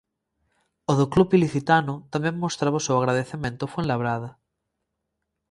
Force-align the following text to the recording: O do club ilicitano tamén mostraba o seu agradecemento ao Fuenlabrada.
O 0.91 0.93
do 0.99 1.05
club 1.13 1.29
ilicitano 1.37 1.93
tamén 2.13 2.41
mostraba 2.43 2.79
o 2.81 2.85
seu 2.85 2.95
agradecemento 2.97 3.61
ao 3.63 3.71
Fuenlabrada. 3.73 4.29